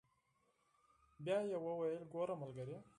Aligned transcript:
بيا 1.25 1.37
يې 1.49 1.57
وويل 1.65 2.03
ګوره 2.13 2.35
ملګريه. 2.43 2.79